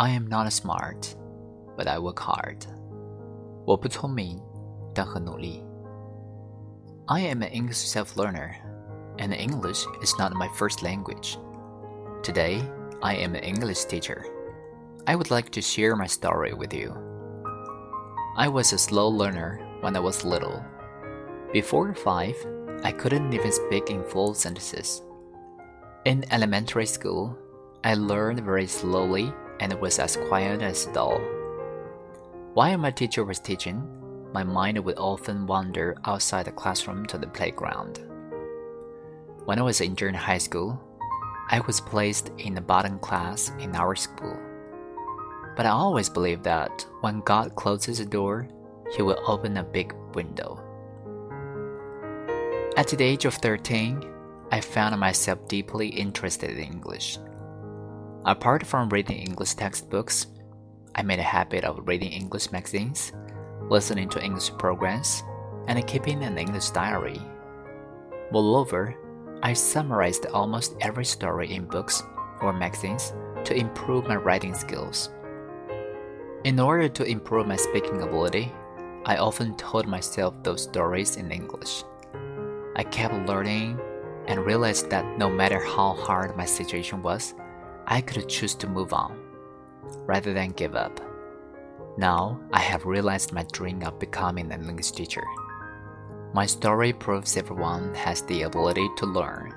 [0.00, 1.14] I am not smart,
[1.76, 2.66] but I work hard.
[3.64, 4.40] 我不聪明，
[4.94, 5.64] 但很努力。
[7.06, 8.54] I am an English self-learner,
[9.18, 11.38] and English is not my first language.
[12.22, 12.60] Today,
[13.00, 14.24] I am an English teacher.
[15.06, 16.92] I would like to share my story with you.
[18.36, 20.62] I was a slow learner when I was little.
[21.52, 22.36] Before five,
[22.82, 25.02] I couldn't even speak in full sentences.
[26.04, 27.36] In elementary school,
[27.84, 31.21] I learned very slowly and it was as quiet as a doll.
[32.55, 33.87] While my teacher was teaching,
[34.33, 38.01] my mind would often wander outside the classroom to the playground.
[39.45, 40.81] When I was in junior high school,
[41.49, 44.37] I was placed in the bottom class in our school.
[45.55, 48.47] But I always believed that when God closes a door,
[48.95, 50.59] He will open a big window.
[52.77, 54.01] At the age of 13,
[54.51, 57.19] I found myself deeply interested in English.
[58.25, 60.27] Apart from reading English textbooks,
[60.93, 63.13] I made a habit of reading English magazines,
[63.67, 65.23] listening to English programs,
[65.67, 67.19] and keeping an English diary.
[68.31, 68.95] Moreover,
[69.41, 72.03] I summarized almost every story in books
[72.43, 73.11] or magazines
[73.43, 75.09] to improve my writing skills.
[76.43, 78.53] In order to improve my speaking ability,
[79.03, 81.83] I often told myself those stories in English.
[82.75, 83.79] I kept learning
[84.27, 87.33] and realized that no matter how hard my situation was,
[87.90, 89.12] I could choose to move on
[90.06, 91.00] rather than give up.
[91.96, 95.24] Now I have realized my dream of becoming an English teacher.
[96.34, 99.52] My story proves everyone has the ability to learn.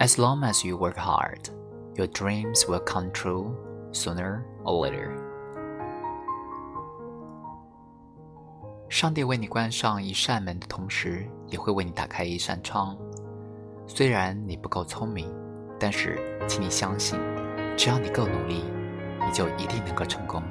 [0.00, 1.50] As long as you work hard,
[1.96, 3.54] your dreams will come true
[3.92, 5.10] sooner or later.
[8.88, 12.96] 上帝为你关上一扇门的同时，也会为你打开一扇窗。
[13.86, 15.30] 虽然你不够聪明，
[15.78, 17.19] 但是 请你相信，
[17.75, 18.63] 只要你够努力，
[19.25, 20.41] 你就一定能够成功。